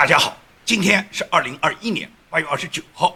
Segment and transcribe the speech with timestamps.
[0.00, 0.34] 大家好，
[0.64, 3.14] 今天是二零二一年八月二十九号。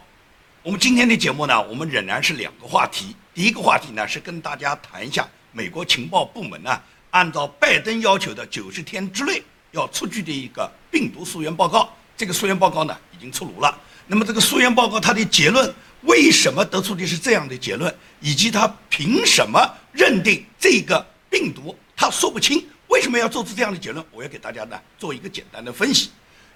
[0.63, 3.17] 我们今天的节目呢，我们仍然是两个话题。
[3.33, 6.79] 第一个话题呢，是跟大家谈一下美国情报部门呢，
[7.11, 11.91] 按照拜登要求的九十天之内要出具的一个病毒溯源报告。
[12.19, 13.81] 这个溯源报告呢，已经出炉了。
[14.07, 19.59] 那么这个溯源报告它的结论，为什么得出的是这样的结论，以及他凭什么
[19.91, 26.11] 认定这个病毒，他说不清为什么要做出这样的结论，我要给大家呢做一个简单的分析。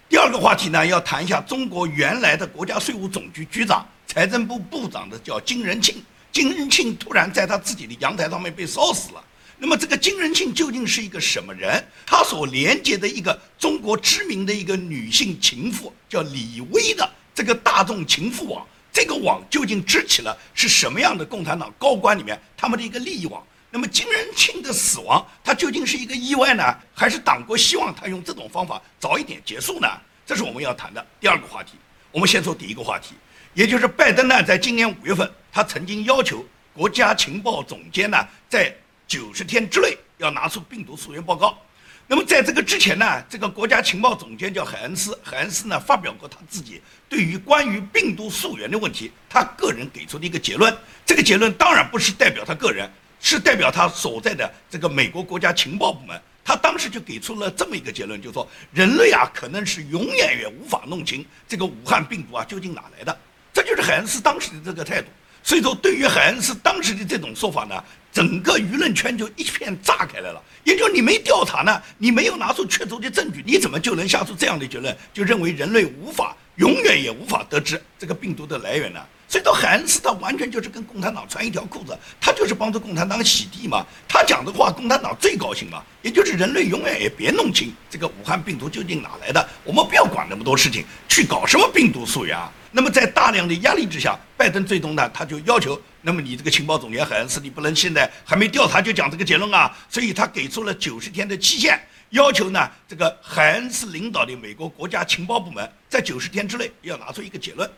[0.08, 9.22] 第二个话题呢，要谈一下中国原来的国家税务总局局长、财政部部长的叫金仁庆，金仁庆突然在他自己的阳台上面被烧死了。
[9.58, 11.86] 那么这个金仁庆究竟是一个什么人？
[12.06, 23.44] 他所连接的一个中国知名的一个女性情妇叫李薇的这个大众情妇网，这个网究竟支起了是什么样的共产党高官里面他们的一个利益网？
[23.70, 29.86] 那么金仁庆的死亡，他究竟是一个意外呢，还是党国希望他用这种方法早一点结束呢？
[30.28, 31.78] 这是我们要谈的第二个话题。
[32.12, 33.14] 我们先说第一个话题，
[33.54, 38.70] 也就是拜登呢，在今年五月份，他曾经要求国家情报总监呢，在
[39.06, 41.58] 九十天之内要拿出病毒溯源报告。
[42.06, 50.76] 那么在这个之前呢，这个国家情报总监叫海恩斯，海恩斯呢发表过他自己对于关于病毒溯源的问题，他个人给出的一个结论。
[51.06, 52.86] 这个结论当然不是代表他个人，
[53.18, 56.20] 是代表他所在的这个美国国家情报部门。
[56.48, 63.14] 他当时就给出了这么一个结论，就说人类啊可能是永远也无法弄清这个武汉病毒啊究竟哪来的。
[63.52, 65.08] 这就是海恩斯当时的这个态度。
[65.42, 70.42] 所以说，对于海恩斯当时的这种说法呢，整个舆论圈就一片炸开来了。
[70.64, 79.04] 也就你没调查呢，你没有拿出确凿的证据，你怎么就能下出这样的结论，就认为人类无法永远也无法得知这个病毒的来源呢？
[79.28, 83.84] 所以说，海恩斯他完全就是跟共产党穿一条裤子，他就是帮助共产党洗地嘛。
[84.08, 92.38] 他讲的话，共产党最高兴嘛，也就是人类永远也别弄清这个武汉病毒究竟哪来的，我们不要管那么多事情，去搞什么病毒溯源？
[92.72, 101.78] 那么在大量的压力之下，拜登最终呢，他就要求，那么你这个情报总监海恩斯，你不能现在还没调查就讲这个结论啊，所以他给出了九十天的期限，
[102.10, 107.68] 要求呢，这个海恩斯领导的美国国家情报部门在九十天之内要拿出一个结论。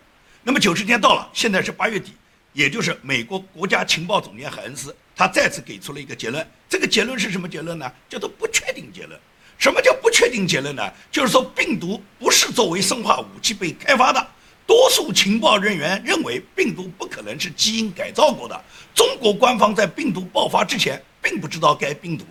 [0.43, 2.13] 那么九十天到了，现在是八月底，
[2.53, 7.93] 也就是美国国家情报总监海恩斯他再次给出了一个结论，这个结论是什么结论呢？
[8.09, 9.19] 叫做不确定结论。
[9.59, 10.91] 什么叫不确定结论呢？
[11.13, 14.29] 就是说病毒不是作为生化武器被开发的。
[14.67, 18.65] 多数情报人员认为病毒不可能是基因改造过的。
[18.95, 22.25] 中国官方在病毒爆发之前并不知道该病毒，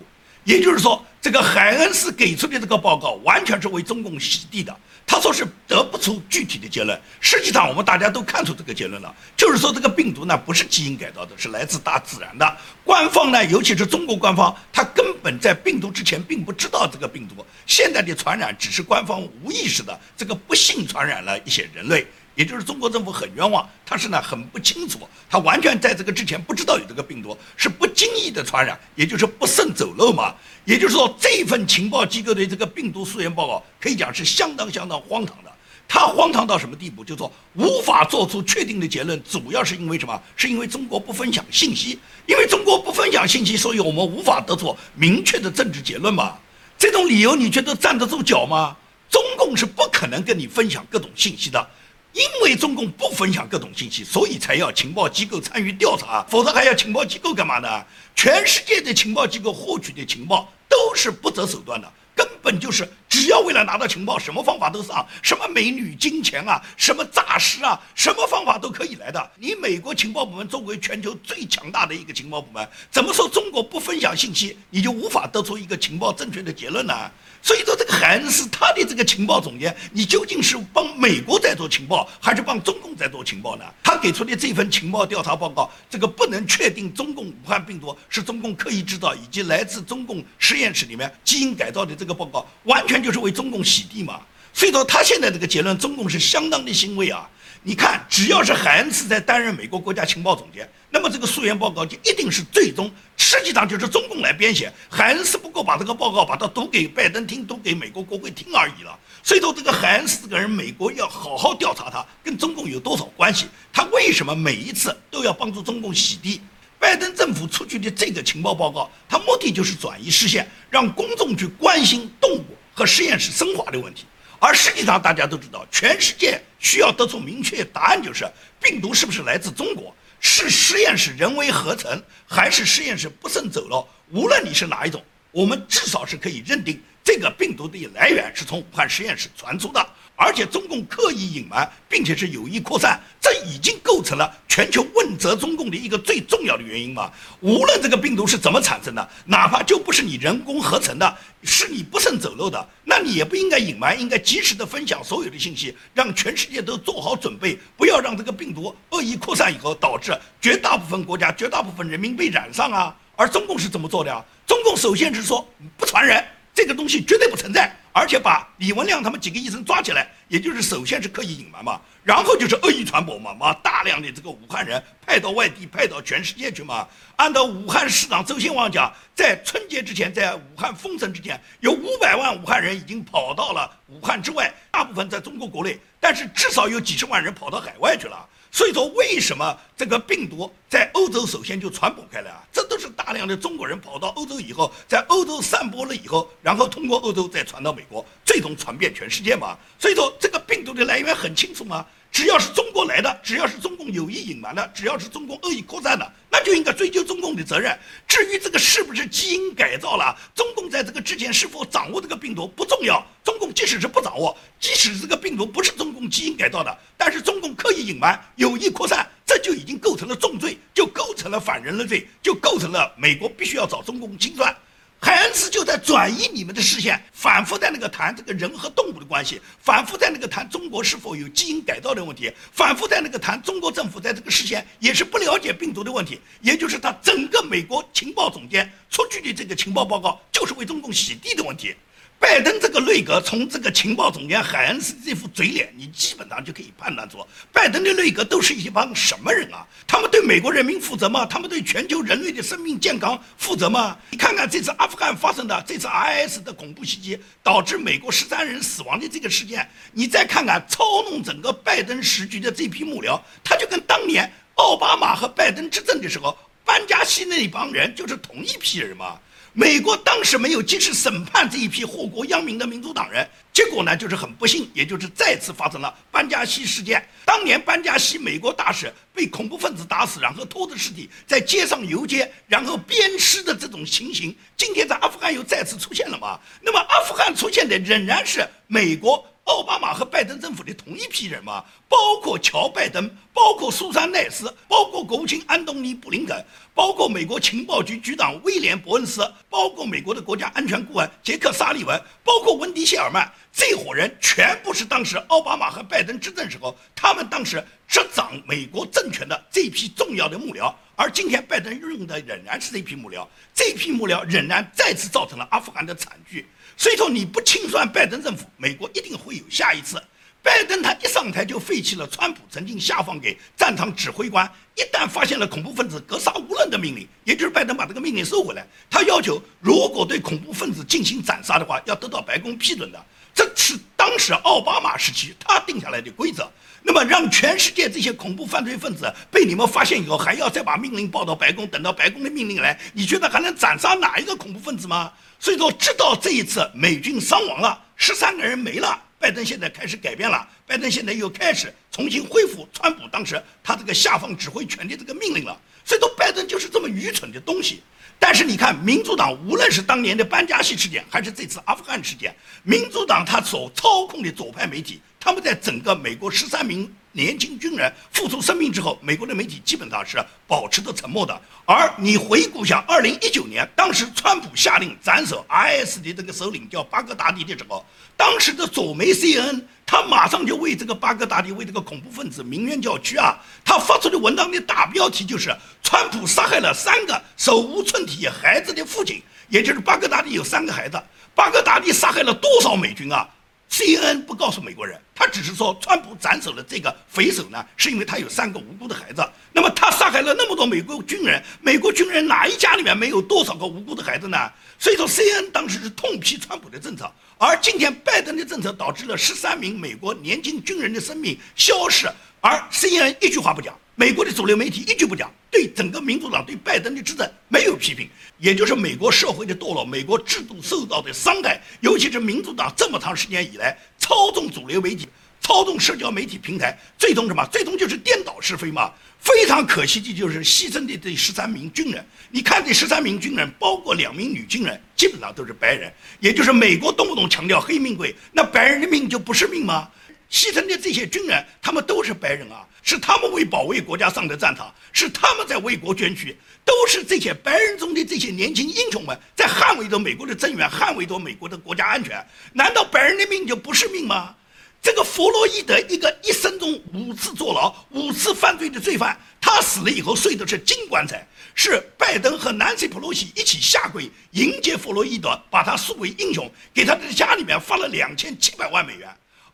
[0.44, 4.74] 也就是说，这个海恩斯给出的这个报告完全是为中共洗地的。
[5.06, 6.98] 他说是得不出具体的结论。
[7.20, 12.56] 实际上，我们大家都看出这个结论了，就是说这个病毒呢不是基因改造的，是来自大自然的。
[12.84, 17.44] 官方呢，尤其是中国官方，他根本在病毒之前并不知道这个病毒。
[17.66, 22.06] 现在的传染只是官方无意识的这个不幸传染了一些人类。
[22.40, 30.34] 也就是中国政府很冤枉，他是呢很不清楚，他完全在这个之前不知道有这个病毒，是不经意的传染，也就是不慎走漏嘛。
[30.64, 35.52] 也就是说，这份情报机构的这个病毒溯源报告可以讲是相当相当荒唐的。
[35.86, 37.04] 它荒唐到什么地步？
[37.04, 40.18] 就说无法做出确定的结论，主要是因为什么？
[40.34, 46.38] 是因为中国不分享信息，因为中国不分享信息，所以我们无法得出明确的政治结论嘛。
[46.78, 48.74] 这种理由你觉得站得住脚吗？
[49.10, 51.68] 中共是不可能跟你分享各种信息的。
[52.12, 57.84] 因为中共不分享各种信息，所以才要情报机构参与调查，否则还要情报机构干嘛呢？
[58.16, 69.30] 全世界的情报机构获取的情报都是不择手段的，根本就是只要为了拿到情报，什么方法都上，什么美女、金钱啊，什么诈尸啊，什么方法都可以来的。
[69.36, 77.10] 你美国情报部门作为全球最强大的一个情报部门，怎么说中国不分享信息，你就无法得出一个情报正确的结论呢？
[77.42, 83.64] 所以说，这个海恩斯他的这个情报总监，你究竟是帮美国在做情报，还是帮中共在做情报呢？
[83.82, 94.20] 他给出的这份情报调查报告，这个不能确定中共武汉病毒是中共刻意制造，以及来自中共实验室里面基因改造的这个报告，完全就是为中共洗地嘛。
[94.52, 97.28] 所以说，他现在这个结论，中共是相当的欣慰啊。
[97.62, 104.72] 你看，只要是海恩斯在担任美国国家情报总监，那么这个溯源报告就一定是最终，实际上就是中共来编写。
[104.88, 108.98] 海恩斯不过把这个报告把它读给拜登听，读给美国国会听而已了。
[109.22, 116.40] 所以说，这个海恩斯这个人，美国要好好调查他跟中共有多少关系，他为什么每一次都要帮助中共洗地？
[116.78, 124.06] 拜登政府出具的这个情报报告，他目的就是转移视线，让公众去关心动物和实验室生化的问题。
[124.40, 128.26] 而实际上，大家都知道，全世界需要得出明确答案，就是
[128.58, 133.86] 病毒是不是来自中国，是实验室人为合成，还是实验室不慎走漏？
[134.10, 139.86] 无论你是哪一种，我们至少是可以认定这个病毒的来源是从武汉实验室传出的。
[140.22, 147.10] 而且中共刻意隐瞒，并且是有意扩散，这已经构成了全球问责中共的一个最重要的原因嘛。
[147.40, 162.94] 无论这个病毒是怎么产生的，哪怕就不是你人工合成的，是你不慎走漏的，那你也不应该隐瞒，应该及时的分享所有的信息，让全世界都做好准备，不要让这个病毒恶意扩散以后，导致绝大部分国家、绝大部分人民被染上啊。
[163.16, 164.22] 而中共是怎么做的啊？
[164.46, 166.22] 中共首先是说不传人。
[166.52, 176.86] 这个东西绝对不存在，而且把李文亮他们几个医生抓起来，也就是首先是刻意隐瞒嘛，然后就是恶意传播嘛，把大量的这个武汉人派到外地，派到全世界去嘛。
[177.16, 188.26] 按照武汉市长周兴旺讲，在春节之前，在武汉封城之前，有五百万武汉人已经跑到了武汉之外，大部分在中国国内，但是至少有几十万人跑到海外去了。
[188.52, 192.42] 所以说，为什么这个病毒在欧洲首先就传播开来啊？
[192.52, 199.56] 这都是大量的中国人跑到欧洲以后，在欧洲散播了以后，然后通过欧洲再传到美国，最终传遍全世界嘛。
[199.78, 201.86] 所以说，这个病毒的来源很清楚嘛。
[202.10, 207.78] 只要是中国来的，只要是中共有意隐瞒的，只要是中共恶意扩散的，那就应该追究中共的责任。
[208.08, 213.04] 至于这个是不是基因改造了，中共在这个之前是否掌握这个病毒不重要。
[213.22, 224.54] 中共即使是不掌握，即使这个病毒不是中共基因改造的，但是中共刻意隐瞒、有意扩散，这就已经构成了重罪，就构成了反人类罪，就构成了美国必须要找中共清算。
[225.02, 241.74] 海恩斯就在转移你们的视线，反复在那个谈这个人和动物的关系，反复在那个谈中国是否有基因改造的问题，反复在那个谈中国政府在这个视线也是不了解病毒的问题，也就是他整个美国情报总监出具的这个情报报告就是为中共洗地的问题。
[242.20, 249.66] 拜登这个内阁，从这个情报总监海恩斯这副嘴脸，你基本上就可以判断出，拜登的内阁都是一帮什么人啊？
[249.86, 251.24] 他们对美国人民负责吗？
[251.24, 253.96] 他们对全球人类的生命健康负责吗？
[254.10, 269.18] 你看看这次阿富汗发生的这次 IS 的恐怖袭击，导致美国十三人死亡的这个事件，你再看看操弄整个拜登时局的这批幕僚，他就跟当年奥巴马和拜登执政的时候，班加西那一帮人就是同一批人嘛。
[269.52, 277.04] 美国当时没有及时审判这一批祸国殃民的民主党人，结果呢就是很不幸，也就是再次发生了班加西事件。
[277.24, 286.38] 当年班加西美国大使被恐怖分子打死，然后拖着尸体在街上游街，然后鞭尸的这种情形，今天在阿富汗又再次出现了嘛？
[286.60, 289.26] 那么阿富汗出现的仍然是美国。
[289.50, 310.72] 奥巴马和拜登政府的同一批人嘛，包括乔·拜登，包括苏珊·奈斯，包括国务卿安东尼·布林肯，包括美国情报局局长威廉·伯恩斯，包括美国的国家安全顾问杰克·沙利文，包括温迪·谢尔曼，这伙人全部是当时奥巴马和拜登执政时候，他们当时执掌美国政权的这批重要的幕僚。
[310.94, 316.46] 而今天拜登用的仍然是这批幕僚，这批幕僚仍然再次造成了阿富汗的惨剧。
[316.80, 320.02] 所以说你不清算拜登政府，美国一定会有下一次。
[320.42, 328.66] 拜登他一上台就废弃了川普曾经下放给战场指挥官，一旦发现了恐怖分子，格杀无论的命令，也就是拜登把这个命令收回来。
[328.88, 333.04] 他要求，如果对恐怖分子进行斩杀的话，要得到白宫批准的。
[333.34, 336.50] 这是当时奥巴马时期他定下来的规则。
[336.82, 345.12] 那么让全世界这些恐怖犯罪分子被你们发现以后，还要再把命令报到白宫，等到白宫的命令来，你觉得还能斩杀哪一个恐怖分子吗？
[345.38, 355.54] 所以说，直到这一次美军伤亡了，十三个人没了，拜登现在开始改变了，拜登现在又开始重新恢复川普当时他这个下放指挥权的这个命令了。
[355.84, 357.82] 所以说，拜登就是这么愚蠢的东西。
[358.22, 366.88] 但是你看，民主党无论是当年的班加西事件，还是这次阿富汗事件，民主党他所操控的左派媒体，他们在整个美国十三名。
[367.12, 371.40] 年轻军人付出生命之后，美国的媒体基本上是保持着沉默的。
[371.64, 377.84] 而你回顾一下，二零一九年，当时川普下令斩首 IS 的这个首领叫巴格达迪的时候，
[378.16, 383.36] 当时的左媒 CNN 他马上就为这个巴格达迪为这个恐怖分子鸣冤叫屈啊！
[383.64, 385.52] 他发出的文章的大标题就是
[385.82, 390.96] “川普杀害了三个手无寸铁孩子的父亲”，也就是巴格达迪有三个孩子，
[391.34, 393.28] 巴格达迪杀害了多少美军啊
[393.70, 399.26] ？CNN 不告诉美国人，他只是说川普斩首了这个匪首呢，是因为他有三个无辜的孩子。
[399.52, 404.50] 那么他杀害了那么多美国军人，美国军人哪一家里面没有多少个无辜的孩子呢？
[404.78, 412.10] 所以说，CNN 当时是痛批川普的政策，而今天拜登的政策导致了十三名美国年轻军人的生命消失，
[412.40, 413.78] 而 CNN 一句话不讲。
[413.96, 425.06] 美国的主流媒体一句不讲，对整个民主党对拜登的执政没有批评，也就是美国社会的堕落，美国制度受到的伤害，尤其是民主党这么长时间以来操纵主流媒体、
[425.42, 427.46] 操纵社交媒体平台，最终什么？
[427.52, 428.90] 最终就是颠倒是非嘛。
[429.18, 432.02] 非常可惜的就是牺牲的这十三名军人。
[432.30, 439.86] 你看这十三名军人，包括两名女军人，基本上都是白人，也就是美国动不动强调黑命贵，那白人的命就不是命吗？
[440.30, 452.24] 牺牲的这些军人，他们都是白人啊，是他们为保卫国家上的战场，是他们在为国捐躯，都是这些白人中的这些年轻英雄们在捍卫着美国的尊严，捍卫着美国的国家安全。
[452.52, 454.36] 难道白人的命就不是命吗？
[454.82, 469.06] 这个弗洛伊德，一个一生中五次坐牢、五次犯罪的罪犯，他死了以后睡的是金棺材，是拜登和南希·普洛西一起下跪迎接弗洛伊德，把他树为英雄，给他的家里面发了两千七百万美元。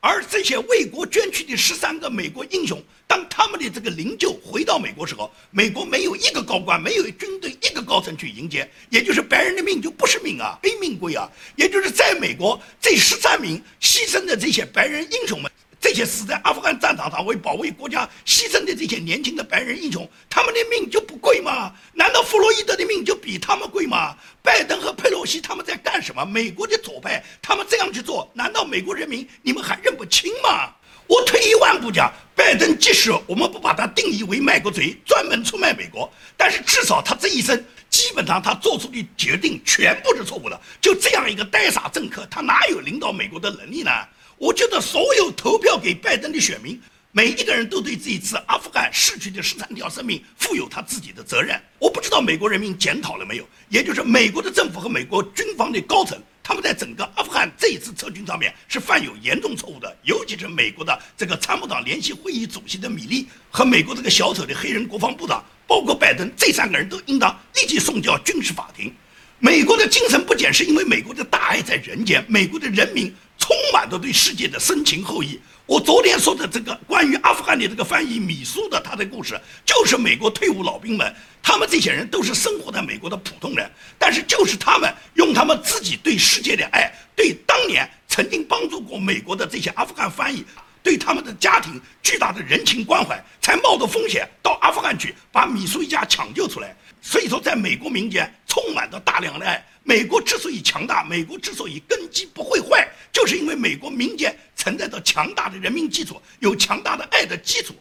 [0.06, 11.28] 而这些为国捐躯的十三个美国英雄，当他们的这个灵柩回到美国时候，美国没有一个高官，没有军队一个高层去迎接，也就是白人的命就不是命啊，黑命贵啊！
[11.56, 15.50] 也就是在美国这十三名牺牲的这些白人英雄们。
[15.78, 21.72] 这些死在阿富汗战场上为保卫国家牺牲的这些年轻的白人英雄，他们的命就不贵吗？
[21.92, 24.16] 难道弗洛伊德的命就比他们贵吗？
[24.42, 26.24] 拜登和佩洛西他们在干什么？
[26.24, 30.70] 美国的左派他们这样去做，难道美国人民你们还认轻嘛？
[31.06, 40.60] 我退一万步讲，拜登即使我们不把他定义为卖国贼，专门出卖美国，但是至少他这一生基本上他做出的决定全部是错误的。
[40.80, 43.90] 就这样一个呆傻政客，他哪有领导美国的能力呢？
[44.36, 46.78] 我觉得所有投票给拜登的选民，
[47.12, 51.58] 每一个人都对这一次阿富汗逝去的十三条生命负有他自己的责任。
[51.78, 59.96] 我不知道美国人民检讨了没有，也就是美国的政府和美国军方的高层，他们在整个阿富汗这一次撤军上面是犯有严重错误的。
[60.04, 68.94] 尤其是美国的这个参谋长联席会议主席的米利和美国这个小丑的黑人国防部长，包括拜登，这三个人都应当立即送交军事法庭。
[69.40, 73.12] 美国的精神不减，是因为美国的大爱在人间，美国的人民。
[73.38, 75.38] 充满着对世界的深情厚谊。
[75.66, 83.68] 我昨天说的这个关于阿富汗的这个翻译米苏的他的故事，就是美国退伍老兵们，他们这些人都是生活在美国的普通人，
[83.98, 90.44] 但是就是他们用他们自己对世界的爱，对当年曾经帮助过美国的这些阿富汗翻译，
[90.84, 96.76] 对他们的家庭巨大的人情关怀，才冒着风险到阿富汗去把米苏一家抢救出来。
[97.08, 99.64] 所以说，在美国民间充满着大量的爱。
[99.84, 107.76] 美国之所以强大，美国之所以根基不会坏，就是因为美国民间存在着强大的人民基础，有强大的爱的基础。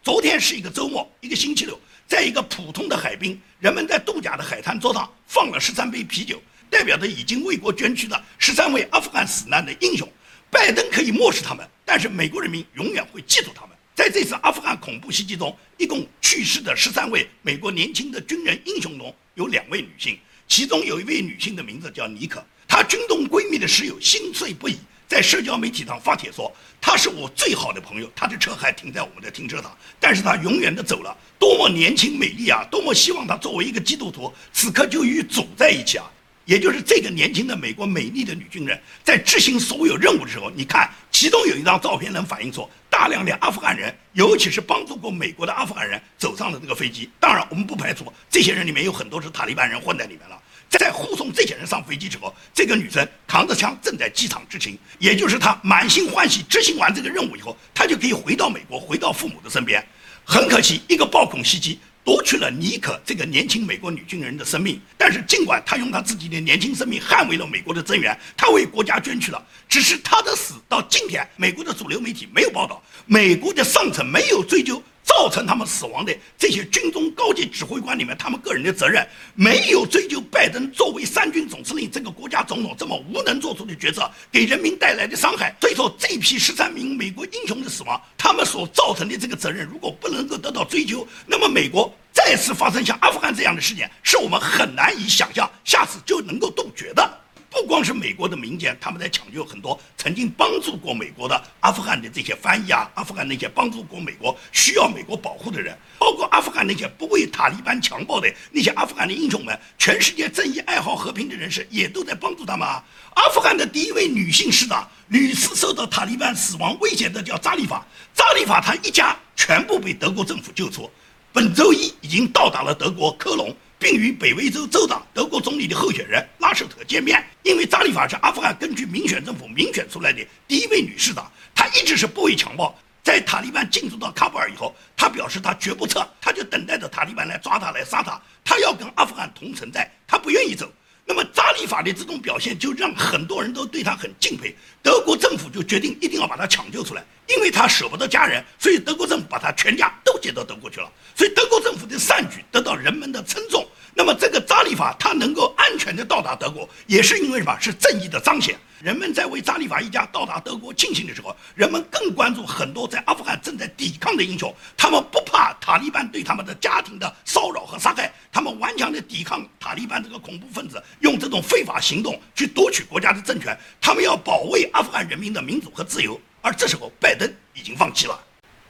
[0.00, 10.08] 昨天是一个周末，一个星期六，在一个普通的海滨，人们在度假的海滩桌上放了十三杯啤酒，代表着已经为国捐躯的十三位阿富汗死难的英雄。
[10.52, 13.76] 拜登可以漠视他们，但是美国人民永远会记住他们。
[13.98, 20.16] 在这次阿富汗恐怖袭击中，一共去世的十三位美国年轻的军人英雄中有两位女性。
[20.46, 24.76] 其中有一位女性的名字叫妮可，她军中闺蜜的室友心碎不已，
[25.08, 31.12] 在社交媒体上发帖说：“她是我最好的朋友，她的车还停在我们的停车场，但是她永远的走了。
[31.36, 32.64] 多么年轻美丽啊！
[32.70, 36.08] 多么希望她作为一个基督徒，此刻就与主在一起啊！”
[36.48, 47.10] 也就是这个年轻的美国美丽的女军人，在执行所有任务的时候，你看，其中有一张照片能反映出大量的阿富汗人，尤其是帮助过美国的阿富汗人走上了这个飞机。
[47.20, 50.42] 当然，我们不排除这些人里面有很多是塔利班人混在里面了。
[50.70, 59.86] 在护送这些人上飞机之后，这个女生扛着枪正在机场执勤，也就是她满心欢喜执行完这个任务以后，她就可以回到美国，回到父母的身边。
[60.24, 61.78] 很可惜，一个暴恐袭击。
[62.08, 69.46] 夺取了妮可这个年轻美国女军人的生命，但是尽管她用她自己的年轻生命捍卫了美国的尊严，她为国家捐躯了。
[69.68, 74.82] 只是她的死到今天，美国的主流媒体没有报道，美国的上层没有追究。
[75.08, 85.56] 造成他们死亡的这些军中高级指挥官里面，他们个人的责任没有追究拜登作为三军总司令、这个国家总统这么无能做出的决策给人民带来的伤害。
[85.62, 97.18] 所以说，这批十三名美国英雄的死亡，他们所造成的这个责任，如果不能够得到追究，那么美国再次发生像阿富汗这样的事件，是我们很难以想象下次就能够杜绝的。
[97.60, 112.66] 不光是美国的民间，他们在抢救很多曾经帮助过美国的阿富汗的这些翻译啊，阿富汗那些帮助过美国、需要美国保护的人，包括阿富汗那些不为塔利班强暴的那些阿富汗的英雄们，全世界正义爱好和平的人士也都在帮助他们。
[112.66, 112.82] 啊
[113.16, 117.84] 阿富汗的第一位女性市长，屡次受到塔利班死亡威胁的叫扎利法，
[118.14, 120.88] 扎利法她一家全部被德国政府救出，
[121.32, 123.52] 本周一已经到达了德国科隆。
[123.78, 127.24] 并与北威州州长、德国总理的候选人拉舍特见面。
[127.42, 132.76] 因为扎利法是阿富汗根据民选政府民选出来的第一位女市长，她一直是不畏强暴。
[133.02, 138.20] 在塔利班进驻到喀布尔以后，她表示她绝不撤，她就等待着塔利班来抓她、来杀她。
[138.44, 140.70] 她要跟阿富汗同存在，她不愿意走。
[141.08, 144.54] 那么扎利法的这种表现，就让很多人都对他很敬佩。
[144.82, 150.92] 德国政府就决定一定要把他抢救出来，因为他舍不得家人，所以德国政府把他全家都接到德国去了。
[151.16, 153.66] 所以德国政府的善举得到人们的称颂。
[153.98, 157.58] 那么这个扎利法他能够安全的到达德国，也是因为什么？
[157.58, 158.56] 是正义的彰显。
[158.80, 164.54] 人们在为扎里法一家到达德国庆幸的时候，人们更关注很多在阿富汗正在抵抗的英雄。
[164.76, 173.58] 他们不怕塔利班对他们的家庭的骚扰和杀害，他们顽强地抵抗塔利班这个恐怖分子，用这种非法行动去夺取国家的政权。
[173.80, 176.20] 他们要保卫阿富汗人民的民主和自由。
[176.40, 178.16] 而这时候，拜登已经放弃了。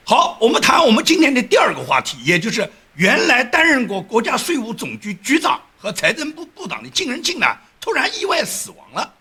[0.04, 2.66] 好，我们谈我们今天的第二个话题，也就是
[2.98, 7.46] 原来担任过国家税务总局局长和财政部部长的金仁庆呢，
[7.80, 9.14] 突然意外死亡了。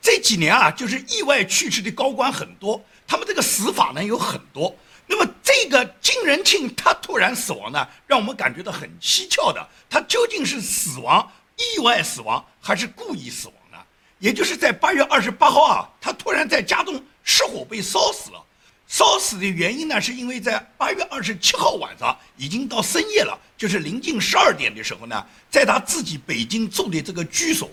[0.00, 4.72] 这几年啊，就是意外去世的高官很多，他们这个死法呢有很多。
[5.08, 13.78] 那么这个金仁庆他突然死亡呢，让我们感觉到很蹊跷的，他究竟是死亡意外死亡还是故意死亡呢？
[14.20, 18.40] 也就是在八月二十八号啊，他突然在家中失火被烧死了。
[18.86, 27.70] 烧死的原因呢，是因为在八月二十七号晚上已经到深夜了，就是临近十二点的时候呢，在他自己北京住的这个居所。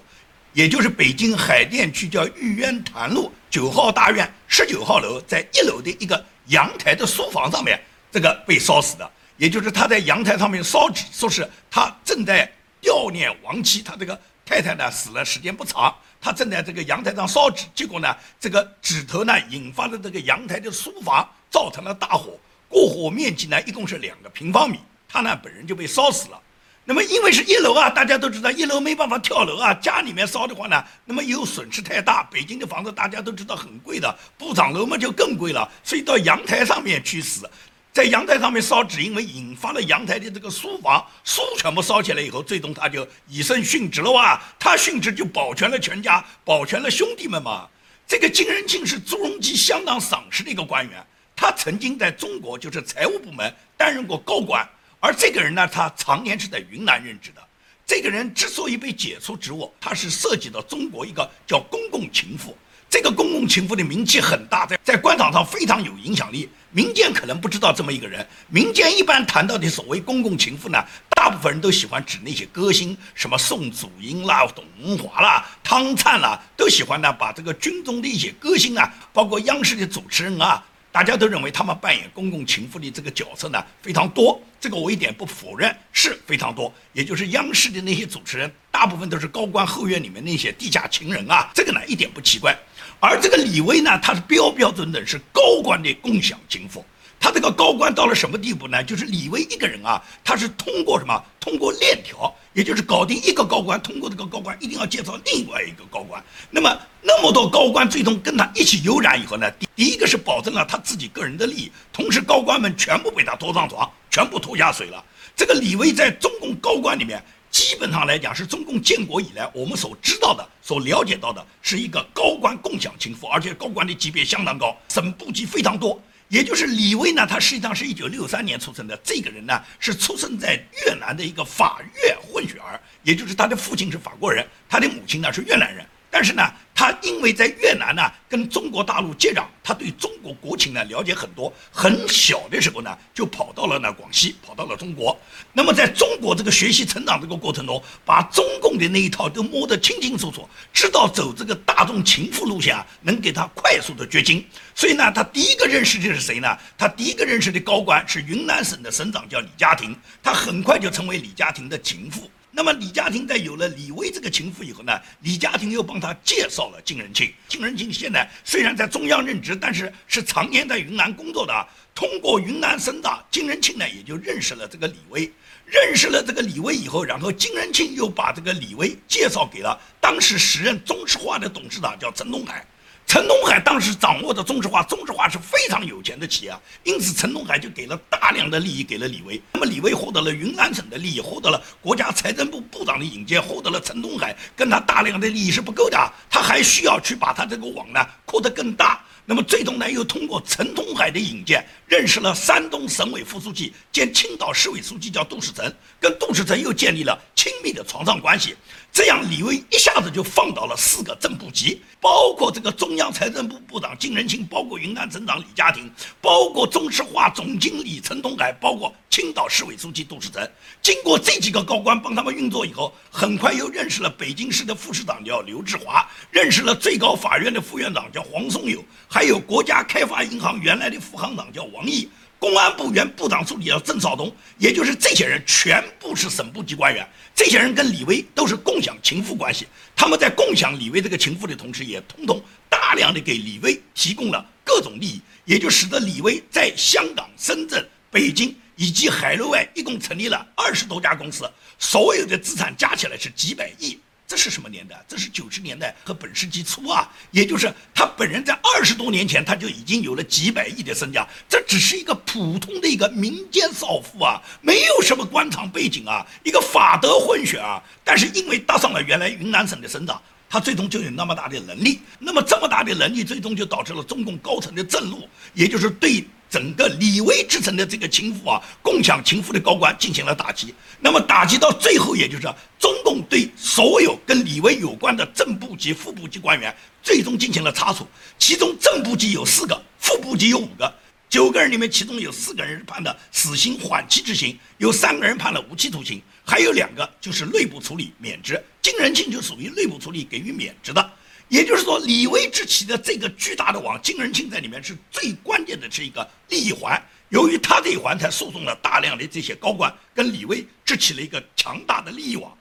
[0.53, 7.79] 也就是北京海淀区叫玉渊潭路九号大院十九号楼，在一楼的一个阳台的书房上面，
[8.11, 9.09] 这个被烧死的。
[9.37, 12.51] 也就是他在阳台上面烧纸，说是他正在
[12.81, 26.39] 悼念亡妻，他这个太太呢死了时间不长，他正在这个阳台上烧纸，结果呢这个纸头呢引发了这个阳台的书房造成了大火，过火面积呢一共是两个平方米，他呢本人就被烧死了。
[26.83, 29.71] 那么，因为是一楼啊，大家都知道一楼没办法跳楼啊。
[29.75, 32.23] 家里面烧的话呢，那么有损失太大。
[32.23, 35.71] 北京的房子大家都知道很贵的，不长楼嘛就更贵了。
[35.83, 37.47] 所以到阳台上面去死，
[37.93, 44.41] 在阳台上面烧纸，因为引发了阳台的这个书房书全部烧起来以后，最终他就以身殉职了哇。
[44.57, 47.67] 他殉职就保全了全家，保全了兄弟们嘛。
[48.07, 51.05] 这个金仁庆是朱镕基相当赏识的一个官员，
[51.35, 54.65] 他曾经在中国就是财务部门担任过高官。
[55.01, 57.41] 而这个人呢，他常年是在云南任职的。
[57.85, 62.57] 这个人之所以被解除职务，他是涉及到中国一个叫公共情妇。
[62.89, 66.49] 这个公共情妇的名气很大，在在官场上非常有影响力。
[66.71, 68.25] 民间可能不知道这么一个人。
[68.49, 80.63] 民间一般谈到的所谓公共情妇呢，大部分人都喜欢指那些歌星，什么宋祖英啦、董文华啦、汤灿啦，都喜欢呢把这个军中的一些歌星啊，包括央视的主持人啊。
[80.93, 86.73] 大家都认为他们扮演公共情妇的这个角色呢非常多，这个我一点不否认，是非常多。
[86.91, 92.53] 也就是央视的那些主持人，大部分都是高官后院里面那些地下情人啊，这个呢一点不奇怪。
[92.99, 96.85] 而这个李薇呢，她是标标准准是高官的共享情妇。
[97.19, 98.83] 他这个高官到了什么地步呢？
[98.83, 101.23] 就是李威一个人啊，他是通过什么？
[101.39, 106.23] 通过链条，也就是搞定一个高官，通过这个高官一定要介绍另外一个高官。
[106.49, 115.03] 那么那么多高官最终跟他一起有染以后呢，第第一个是保证了他自己个人的利益，同时高官们全部被他拖上床，全部拖下水了。
[115.35, 126.01] 这个李威在中共高官里面，基本上来讲是中共建国以来我们所知道的、所了解到的，是一个高官共享情妇，而且高官的级别相当高，省部级非常多。
[126.29, 128.97] 也就是李威呢，他实际上是一九六三年出生的。
[129.03, 130.53] 这个人呢，是出生在
[130.85, 135.85] 越南的一个法越混血儿，也就是他的父亲是法国人，他的母亲呢是越南人。
[136.11, 136.43] 但是呢，
[136.75, 141.51] 他因为在越南呢跟中国大陆接壤，他对中国国情呢了解很多。
[141.71, 145.17] 很小的时候呢，就跑到了呢广西，跑到了中国。
[145.53, 154.45] 那么在中国这个学习成长这个过程中，把中共的那一套都摸得清清楚楚，知道走这个大众情妇路线啊，能给他快速的掘金。
[154.75, 156.57] 所以呢，他第一个认识的是谁呢？
[156.77, 159.95] 他第一个认识的高官是云南省的省长，叫李家庭。
[160.21, 162.29] 他很快就成为李家庭的情妇。
[162.51, 167.33] 那么李家庭在有了李威这个情妇以后呢，李家庭又帮他介绍了金仁庆。
[167.47, 171.67] 金仁庆现在虽然在中央任职，但是是常年在云南工作的。
[171.93, 175.31] 通过云南省长金仁庆呢，也就认识了这个李威。
[175.65, 182.65] 认识了这个李威以后，然后金仁庆又把这个李威介绍给了当时时任中石化的董事长，叫陈东海。
[183.11, 189.41] 陈东海当时掌握的中石化，中石化是非常有钱的企业，因此陈东海就给了大量的利益给了李威。
[189.51, 199.03] 那么李威获得了云南省的利益，获得了国家财政部部长的引荐，获得了陈东海跟他大量的利益是不够的，他还需要去把他这个网呢扩得更大。
[199.25, 208.55] 那么最终呢，又通过陈东海的引荐，认识了山东省委副书记兼青岛市委书记，叫杜世成，跟杜世成又建立了亲密的床上关系。
[208.93, 220.45] 这样，李威一下子就放倒了四个正部级，包括这个中央财政部部长金仁庆，包括云南省长李家庭，包括中石化总经理陈东海，包括青岛市委书记杜世成。
[220.81, 232.07] 经过这几个高官帮他们运作以后，很快又认识了北京市的副市长叫刘志华，认识了最高法院的副院长叫黄松友，还有国家开发银行原来的副行长叫王毅。
[232.39, 237.05] 公安部原部长助理叫郑少东，也就是这些人全部是省部级官员。
[237.35, 253.99] 这些人跟李威都是共享情妇关系，他们在共享李威这个情妇的同时，也通通大量的给李威提供了各种利益，也就使得李威在香港、深圳、北京以及海内外一共成立了二十多家公司，所有的资产加起来是几百亿。
[254.31, 255.03] 这是什么年代？
[255.09, 261.27] 这是九十年代和本世纪初啊，也就是他本人在二十多年前他就已经有了几百亿的身家。
[261.49, 267.83] 这只是一个普通的一个民间少妇啊，没有什么官场背景啊，一个法德混血啊。
[268.05, 271.99] 但是因为搭上了原来云南省的省长，他最终就有那么大的能力。
[272.17, 276.25] 那么这么大的能力，最终就导致了中共高层的震怒，也就是对。
[276.51, 280.75] 整个李威之城的这个情妇啊，共享情妇的高官进行了打击。
[280.99, 282.43] 那么打击到最后，也就是
[282.77, 288.05] 中共对所有跟李威有关的正部级、副部级官员，最终进行了查处。
[288.37, 290.93] 其中正部级有四个，副部级有五个，
[291.29, 298.61] 九个人里面，其中有四个人判的死刑缓期执行，有三个人判了无期徒刑，还有两个就是内部处理免职。
[298.81, 301.11] 金仁庆就属于内部处理给予免职的。
[301.51, 306.97] 也就是说，李威支起的这个巨大的网，金仁庆在里面是最关键的这一个利益环。
[307.27, 312.57] 由于他这一环，才诉讼了大量的这些高官，跟李威支起了一个强大的利益网。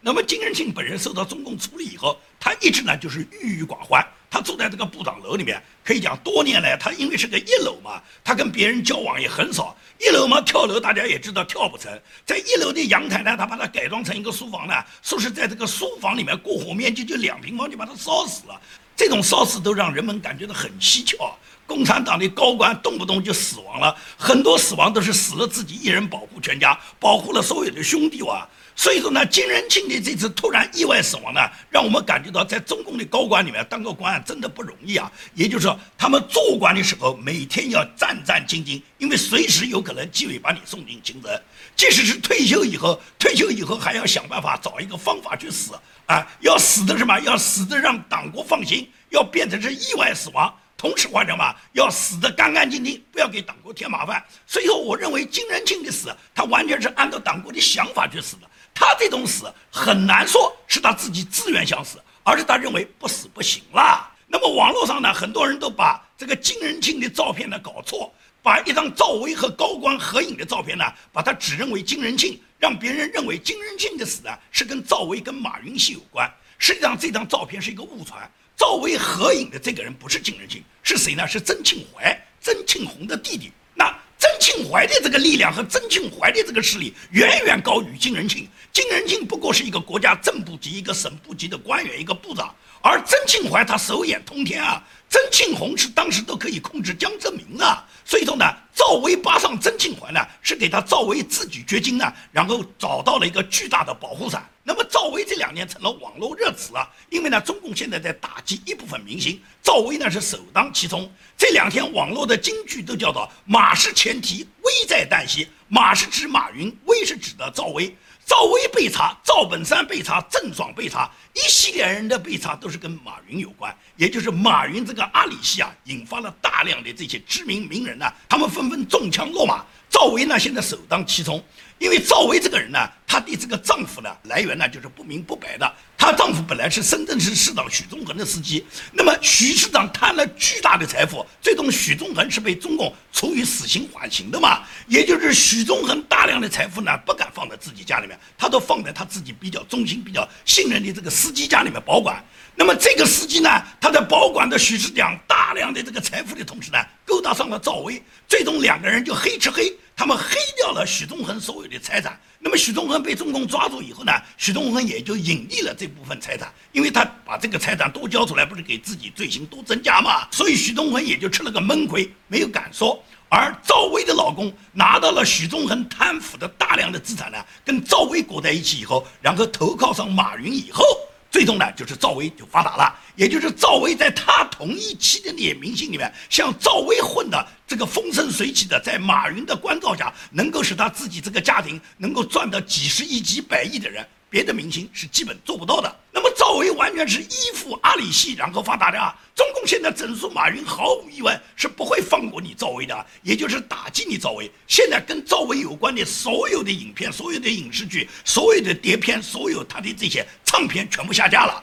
[0.00, 4.02] 那么金仁庆本人受到中共处理以后，他一直呢就是郁郁寡欢。
[4.32, 9.76] 他住在这个部长楼里面，可以讲多年来，他因为是个一楼嘛，他跟别人交往也很少。
[9.98, 11.92] 一楼嘛，跳楼大家也知道跳不成，
[12.24, 18.58] 在一楼的阳台呢，他把它改装成一个书房呢，说是在这个书房里面过火面积就两平方，就把它烧死了。
[18.96, 21.36] 这种烧死都让人们感觉到很蹊跷。
[21.66, 28.48] 共产党的高官动不动就死亡了，很多死亡都是死了自己一人保护全家，保护了所有的兄弟哇。
[28.74, 35.10] 所以说呢，金仁庆的这次突然意外死亡呢，让我们感觉到在中共的高官里面当个官真的不容易啊。
[35.34, 41.30] 也就是说，他们做官的时候每天要战战兢兢，因为随时有可能纪委把你送进京城。
[41.76, 45.72] 即使是退休以后，退休以后还要想办法找一个方法去死
[46.06, 47.18] 啊，要死的什么？
[47.20, 50.52] 要死的让党国放心，要变成是意外死亡。
[50.82, 54.20] 同时话讲嘛，要死得干干净净，不要给党国添麻烦。
[54.48, 58.50] 所以说，我认为金仁庆的死，他完全是按照党国的想法去死的。
[58.74, 64.10] 他这种死很难说是他自己自愿想死，而是他认为不死不行了。
[64.26, 76.28] 那么网络上呢，很多人都把这个金仁庆的照片呢搞错，把一张赵薇和高官合影的照片呢，把它指认为金仁庆，让别人认为金仁庆的死呢是跟赵薇跟马云系有关。
[76.58, 78.28] 实际上这张照片是一个误传，
[78.62, 81.26] 赵薇合影的这个人不是金仁庆，是谁呢？
[81.26, 83.50] 是曾庆怀，曾庆红的弟弟。
[83.74, 83.92] 那。
[84.18, 88.48] 曾庆怀的这个力量和曾庆怀的这个势力远远高于金仁庆。
[88.72, 94.80] 金仁庆不过是一个国家正部级、一个省部级的官员、一个部长，而曾庆怀他手眼通天啊。
[95.08, 104.48] 曾庆红是当时都可以控制江泽民的，所以说呢，赵薇扒上曾庆怀呢，是给他赵薇自己掘金呢，然后找到了一个巨大的保护伞。
[104.64, 111.10] 那么赵薇这两年成了网络热词啊，因为呢，中共现在在打击一部分明星，赵薇呢是首当其冲。
[111.36, 115.48] 这两天网络的金句都叫做“马是前提，危在旦夕”。
[115.66, 117.92] 马是指马云，危是指的赵薇。
[118.24, 129.64] 赵薇被查，赵本山被查，郑爽被查，一系列人的被查都是跟马云有关，也就是马云这个阿里系啊，引发了大量的这些知名名人呢，他们纷纷中枪落马。
[130.02, 131.40] 赵薇呢，现在首当其冲。
[131.78, 135.74] 因为赵薇这个人呢，她的这个丈夫呢，来源呢就是不明不白的。
[135.96, 144.62] 她丈夫本来是深圳市市长许宗衡的司机，那么许市长贪了巨大的财富，最终许宗衡是被中共处以死刑缓刑的嘛。
[144.88, 152.20] 也就是许宗衡大量的财富呢，不敢放在自己家里面，他都放在他自己比较忠心、比较信任的这个司机家里面保管。
[152.56, 153.48] 那么这个司机呢，
[153.80, 159.72] 他在保管着许市长大量的这个财富的同时呢，勾搭上了赵薇，最终两个人就黑吃黑。
[159.94, 173.02] 他们黑掉了许宗衡所有的财产，那么许宗衡被中共抓住以后呢，许宗衡也就隐匿了这部分财产，因为他把这个财产都交出来，不是给自己罪行多增加嘛，所以许宗衡也就吃了个闷亏，没有敢说。
[173.28, 180.84] 而赵薇的老公拿到了许宗衡贪腐的大量的资产呢，跟赵薇裹在一起以后，然后投靠上马云以后。
[181.32, 194.06] 最终呢，就是赵薇就发达了，也就是赵薇在她同一期的那些明星里面，像赵薇混的这个风生水起的，在马云的关照下，能够使他自己这个家庭能够赚到几十亿、几百亿的人。
[194.32, 195.94] 别的明星是基本做不到的。
[196.10, 199.14] 那么赵薇完全是依附阿里系，然后发达的啊。
[199.34, 204.50] 中共现在整肃马云，毫无疑问是不会放过你赵薇的，也就是打击你赵薇。
[204.66, 211.62] 现在跟赵薇有关的所有的影片、所有的影视剧、所有的碟片、所有他的这些唱片全部下架了。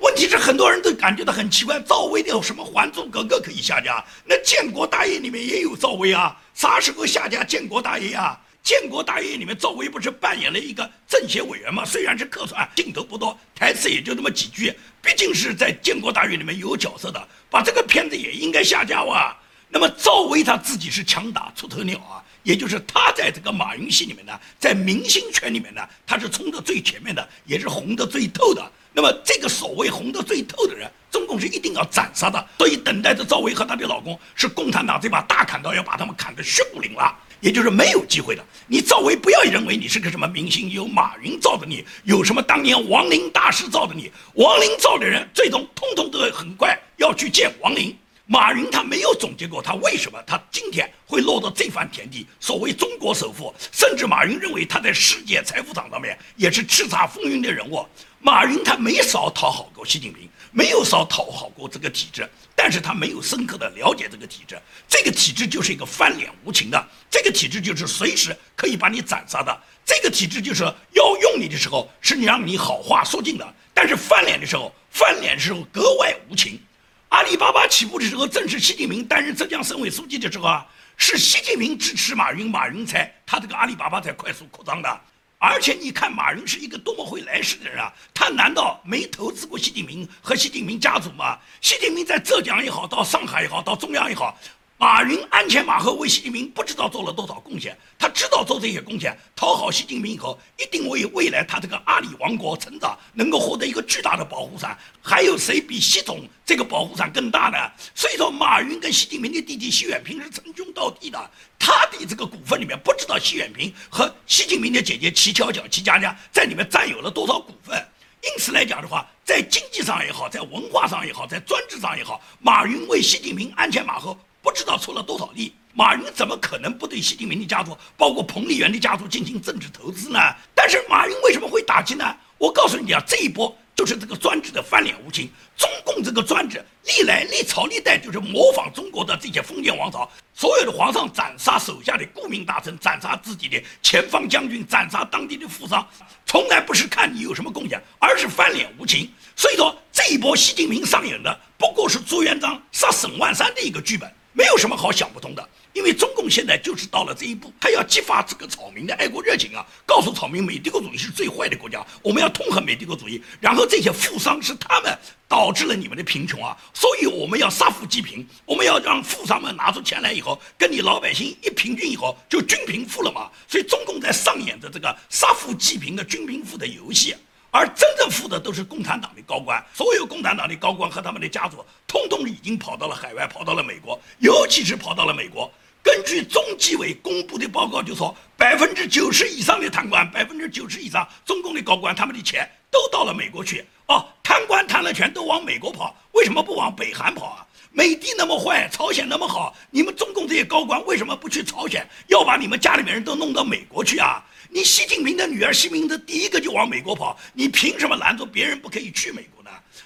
[0.00, 4.04] 问题是很多人都感觉到很奇怪，赵薇的有什么《还珠格格》可以下架？
[4.26, 8.38] 那《建国大业》里面也有赵薇啊，啥时候下架《建国大业》啊？
[8.62, 11.84] 《建国大业》里面赵薇不是扮演了一个政协委员吗？
[11.84, 19.36] 虽然是客串，镜头不多，台词也就那么几句，毕竟是在《建国大业》里面有角色的，把这个片子也应该下架哇。
[19.68, 28.70] 那么赵薇她自己是强打出头鸟啊，也就是她在这个马云系里面呢，在明星圈里面呢，她是冲的最前面的，也是红的最透的。
[28.92, 32.44] 那么这个所谓红得最透的人，中共是一定要斩杀的。
[32.58, 38.44] 所以等待着赵薇和她的老公是共产党这把大砍刀，要把他们砍得血骨淋了，也就是没有机会的。
[38.66, 47.96] 你赵薇不要认为你是个什么明星，有马云造的你，有什么当年王林大师造的你，王林造的人最终通通都很快要去见王林。
[48.26, 57.84] 马云他没有总结过他为什么他今天会落到这番田地，所谓中国首富，甚至马云认为他在世界财富榜上面也是叱咤风云的人物。
[58.20, 62.28] 马云他没少讨好过习近平，没有少讨好过这个体制，
[62.62, 76.60] 但是他没有深刻的了解这个体制，这个体制就是一个翻脸无情的，这个体制就是随时可以把你斩杀的，这个体制就是要用你的时候是你让你好话说尽的，但是翻脸的时候，翻脸的时候格外无情。
[77.08, 80.66] 阿里巴巴起步的时候，正是习近平担任浙江省委书记的时候啊，
[80.98, 85.00] 是习近平支持马云，马云才他这个阿里巴巴才快速扩张的。
[85.42, 87.90] 而且你看，马云是一个多么会来事的人啊！
[88.12, 91.38] 他难道没投资过习近平和习近平家族吗？
[91.62, 94.38] 习近平在浙江也好，到上海也好，到中央也好。
[94.80, 104.74] 马云鞍前马后为习近平不知道做了多少贡献，他知道做这些贡献，讨好习近平以后，一定为未来他这个阿里王国成长能够获得一个巨大的保护伞。
[105.02, 107.58] 还有谁比习总这个保护伞更大呢？
[107.94, 117.76] 所以说，马云跟习近平的弟弟习远平是称兄道弟的，他的这个股份里面不知道习远平和习近平的姐姐齐巧巧、齐佳佳在里面占有了多少股份。
[118.22, 124.18] 因此来讲的话，在经济上也好，在文化上也好，在专制上也好，马云为习近平鞍前马后。
[124.42, 130.18] 不知道出了多少力，马云怎么可能不对习近平的家族，包括彭丽媛的家族进行政治投资呢？
[130.54, 132.04] 但是马云为什么会打击呢？
[132.38, 135.30] 我告诉你啊，这一波就是这个专制的翻脸无情。
[135.58, 145.86] 中共这个专制历来历朝历代就是模仿中国的这些封建王朝，所有的皇上斩杀手下的顾命大臣，斩杀自己的前方将军，斩杀当地的富商，
[146.24, 149.12] 从来不是看你有什么贡献，而是翻脸无情。
[149.36, 154.10] 所以说这一波习近平上演的不过是朱元璋杀沈万三的一个剧本。
[154.32, 164.96] 没有什么好想不通的，因为中共现在就是到了这一步，他要激发这个草民的爱国热情啊，告诉草民美帝国主义是最坏的国家，我们要痛恨美帝国主义，然后这些富商是他们
[165.28, 177.16] 导致了你们的贫穷啊，所以我们要杀富济贫，我们要让富商们拿出钱来以后，跟你老百姓一平均以后就均贫富了嘛，所以中共在上演着这个杀富济贫的均贫富的游戏。
[177.50, 185.50] 而真正富的都是共产党的高官，所有共产党的高官和他们的家族，通通已经跑到了海外，跑到了美国，尤其是跑到了美国。
[185.82, 193.64] 根据中纪委公布的报告，就说百分之九十以上的贪官，百分之九十以上中共的高官，他们的钱都到了美国去。
[193.86, 197.46] 哦，贪官贪了钱都往美国跑，为什么不往北韩跑啊？
[197.72, 204.24] 美帝那么坏，朝鲜那么好，你们中共这些高官为什么不去朝鲜，要把你们家里面人都弄到美国去啊？
[204.48, 209.39] 你习近平的女儿习近平的第一个就往美国跑，你凭什么拦着别人不可以去美国？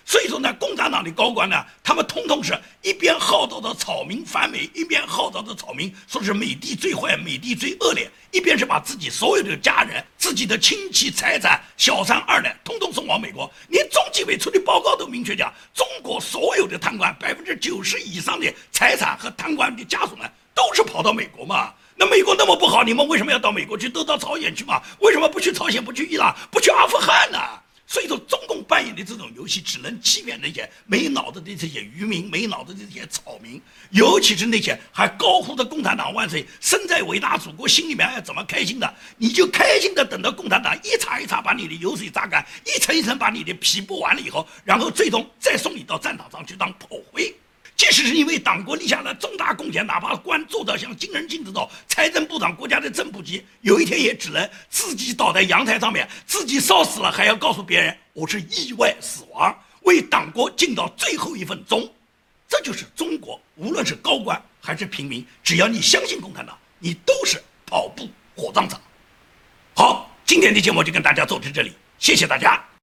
[0.06, 13.50] 所以说呢，共产党的高官呢，他们通通是一边号召着草民反美，一边号召着草民说是美帝最坏，美帝最恶劣，一边是把自己所有的家人、自己的亲戚、财产、小三、二奶通通送往美国。
[13.68, 21.72] 连中纪委出的报告都明确讲，中国所有的贪官百分之九十以上的财产和贪官的家属呢，都是跑到美国嘛。
[21.96, 23.88] 那美国那么不好，你们为什么要到美国去？
[23.88, 24.82] 都到朝鲜去嘛？
[24.98, 25.82] 为什么不去朝鲜？
[25.82, 26.36] 不去伊朗？
[26.50, 27.38] 不去阿富汗呢？
[27.86, 38.94] 所以说，中扮演的这种游戏，只能欺骗那些没脑子的这些渔民，没脑子的这些草民，尤其是那些还高呼着“共产党万岁”，身在伟大祖国，心里面还怎么开心的？
[39.16, 47.34] 你就开心的等到共产党一茬一茬把你的油水榨干，一层一层把你的皮剥完了以后，然后最终再送你到战场上去当炮灰。
[47.76, 61.92] 即使是因为党国立下了重大贡献，哪怕官做到像金人金这种财政部长、国家的正部级，有一天也只能自己倒在阳台上面，自己烧死了，还要告诉别人我是意外死亡，为党国尽到最后一份忠。
[62.46, 68.80] 这就是中国，无论是高官还是平民，只要你相信共产党，你都是跑步火葬场。
[69.74, 72.73] 好，今天的节目就跟大家做到这里，谢谢大家。